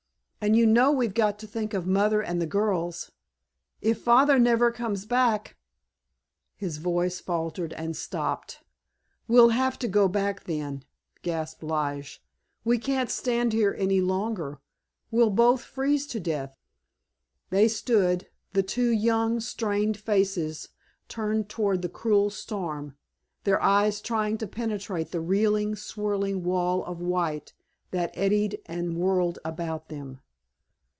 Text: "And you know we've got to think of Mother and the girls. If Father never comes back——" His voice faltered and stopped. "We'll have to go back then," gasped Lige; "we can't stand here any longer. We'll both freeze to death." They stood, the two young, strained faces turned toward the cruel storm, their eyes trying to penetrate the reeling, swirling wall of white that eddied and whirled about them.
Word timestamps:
"And 0.43 0.55
you 0.55 0.65
know 0.65 0.91
we've 0.91 1.13
got 1.13 1.37
to 1.37 1.45
think 1.45 1.75
of 1.75 1.85
Mother 1.85 2.19
and 2.19 2.41
the 2.41 2.47
girls. 2.47 3.11
If 3.79 4.01
Father 4.01 4.39
never 4.39 4.71
comes 4.71 5.05
back——" 5.05 5.55
His 6.55 6.77
voice 6.79 7.19
faltered 7.19 7.73
and 7.73 7.95
stopped. 7.95 8.63
"We'll 9.27 9.49
have 9.49 9.77
to 9.77 9.87
go 9.87 10.07
back 10.07 10.45
then," 10.45 10.83
gasped 11.21 11.61
Lige; 11.61 12.23
"we 12.65 12.79
can't 12.79 13.11
stand 13.11 13.53
here 13.53 13.75
any 13.77 14.01
longer. 14.01 14.57
We'll 15.11 15.29
both 15.29 15.61
freeze 15.61 16.07
to 16.07 16.19
death." 16.19 16.55
They 17.51 17.67
stood, 17.67 18.27
the 18.53 18.63
two 18.63 18.89
young, 18.89 19.39
strained 19.41 19.95
faces 19.97 20.69
turned 21.07 21.49
toward 21.49 21.83
the 21.83 21.87
cruel 21.87 22.31
storm, 22.31 22.97
their 23.43 23.61
eyes 23.61 24.01
trying 24.01 24.39
to 24.39 24.47
penetrate 24.47 25.11
the 25.11 25.21
reeling, 25.21 25.75
swirling 25.75 26.43
wall 26.43 26.83
of 26.85 26.99
white 26.99 27.53
that 27.91 28.09
eddied 28.17 28.59
and 28.65 28.97
whirled 28.97 29.37
about 29.45 29.89
them. 29.89 30.19